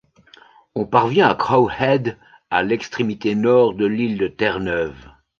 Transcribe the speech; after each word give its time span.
On 0.73 0.87
parvient 0.87 1.29
à 1.29 1.35
Crow 1.35 1.69
Head 1.69 2.17
à 2.49 2.63
l'extrémité 2.63 3.35
nord 3.35 3.75
de 3.75 3.85
l'île 3.85 4.17
de 4.17 4.27
Terre-Neuve. 4.27 4.97